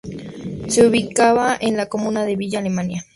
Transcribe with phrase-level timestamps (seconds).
[0.67, 3.03] Se ubicaba en la comuna de Villa Alemana.